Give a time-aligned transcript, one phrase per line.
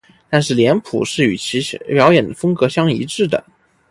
[0.31, 3.45] 但是脸谱是与其表演风格相一致的。